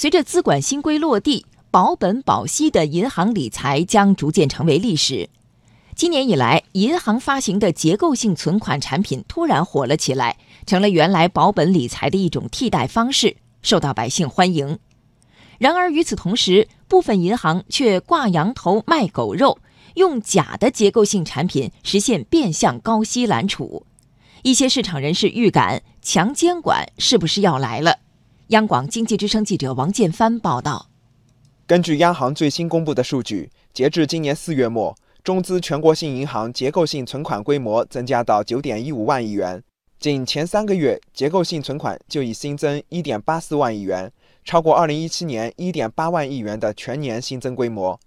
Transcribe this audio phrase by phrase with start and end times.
[0.00, 5.28] 随着资管新规落地，保本保息的银行理财将逐渐成为历史。
[5.94, 14.78] 今年以来，银行发行的结构性存款产品突然火了起来，成了原来保本理财的一种替代方式，受到百姓欢迎。
[15.58, 19.58] 然而与此同时，部分银行却挂羊头卖狗肉，
[19.96, 23.84] 用假的结构性产品实现变相高息揽储。
[24.44, 27.98] 一些市场人士预感，强监管是不是要来了？
[28.50, 30.88] 央广经济之声记者王建帆报道。
[31.68, 34.96] 根据央行最新公布的数据，截至今年四月末。
[35.22, 39.62] 中资全国性银行结构性存款规模增加到九点一五万亿元，
[40.00, 44.10] 仅前三个月结构性存款就已新增一点八四万亿元，
[44.44, 48.00] 超过二零一七年一点八万亿元的全年新增规模。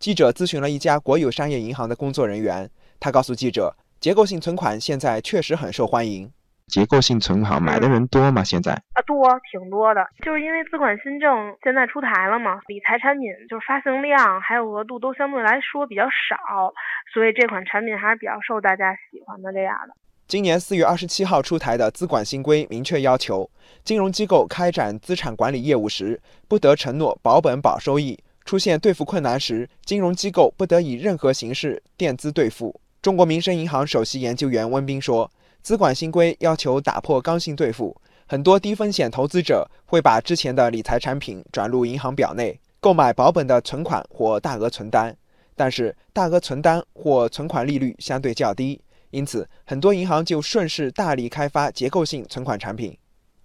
[0.00, 6.32] 记者咨询了一家国有商业银行的工作人员，他告诉记者，结构性存款现在确实很受欢迎。
[6.66, 8.42] 结构性存款买的人多吗？
[8.42, 10.04] 现在啊，多，挺多的。
[10.24, 16.72] 就是因为资管新政现在出台了嘛，理财产品就是发行量还有额度都相对来说比较少，
[17.12, 19.94] 所以这款产品还是比较受大家喜欢的这样的。
[20.26, 23.48] 今年四月二十七号出台的资管新规明确要求，
[23.84, 28.18] 金融机构开展资产管理业务时，不得承诺保本保收益。
[28.46, 32.80] 出现兑付困难时，金融机构不得以任何形式垫资兑付。
[33.02, 35.30] 中国民生银行首席研究员温彬说。
[35.64, 45.16] 资管新规要求打破刚性兑付，很多低风险投资者会把之前的理财产品转入银行表内购买保本的存款或大额存单，
[45.56, 52.94] 但是大额存单或存款利率相对较低，因此很多银行就顺势大力开发结构性存款产品。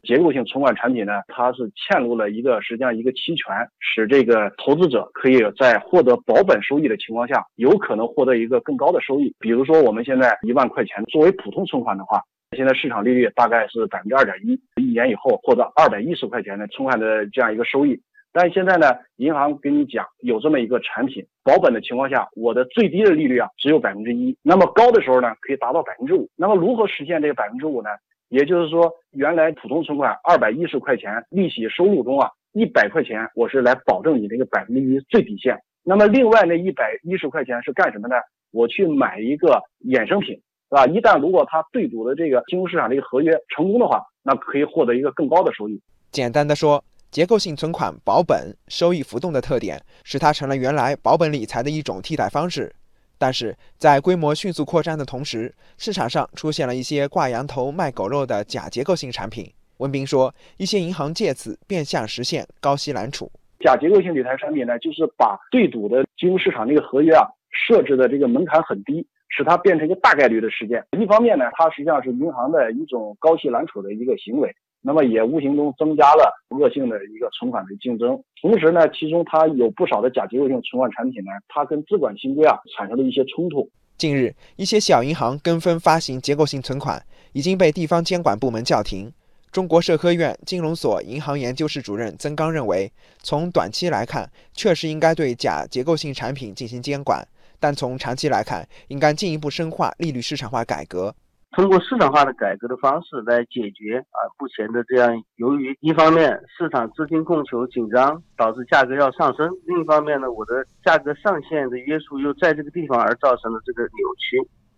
[0.04, 9.34] 结构性存款产品呢，它是嵌入了一个实际上一个期权，使这个投资者可以在获得保本收益的情况下，有可能获得一个更高的收益。
[9.40, 12.24] 比如说我们现在一万块钱作为普通存款的话，
[12.56, 18.00] 现在市场利率大概是百分之二点一，一年以后获得二百一十块钱的存款的这样一个收益。
[18.32, 26.30] 但现在呢，银行跟你讲有这么一个产品，保本的情况下，我的最低的利率啊只有百分之一，那么高的时候呢可以达到百分之五。
[26.36, 27.90] 那么如何实现这个百分之五呢？
[28.30, 35.58] 也就是说，原来普通存款二百一十块钱利息收入中啊，一百块钱我是来保证你这个百分之一最底线。
[35.84, 38.16] 那么另外那一百一十块钱是干什么呢？
[38.52, 40.86] 我去买一个衍生品，是吧？
[40.86, 45.82] 一旦如果它对赌的这个金融市场这个合约成功的话，那可以获得一个更高的收益。
[46.12, 52.72] 简单的说，结构性存款保本、收益浮动的特点，使它成了原来保本理财的一种替代方式。
[53.20, 59.46] 但是在规模迅速扩张的同时，市场上出现了一些挂羊头卖狗肉的假结构性产品。
[59.78, 63.30] 文斌说，一些银行借此变相实现高息揽储。
[63.60, 70.84] 假结构性理财产品呢，就是把对赌的金融市场这个合约啊设置的这个门槛很低，使它变成一个大概率的事件。
[70.98, 74.56] 一方面呢，它实际上是银行的一种高息揽储的一个行为。
[74.82, 83.70] 那么也无形中增加了恶性的一个存款的竞争，同时呢，其中它有不少的假结构性存款产品呢，它跟资管新规啊产生了一些冲突。
[83.98, 89.12] 近日，一些小银行跟风发行结构性存款，已经被地方监管部门叫停。
[89.52, 97.28] 中国社科院金融所银行研究室主任曾刚认为，从短期来看，确实应该对假结构性产品进行监管，
[97.60, 101.14] 但从长期来看，应该进一步深化利率市场化改革。
[101.52, 114.50] 通过市场化的改革的方式来解决啊目前的这样由于一方面市场资金供求紧张导致价格要上升，另一方面呢我的价格上限的约束又在这个地方而造成了这个扭曲。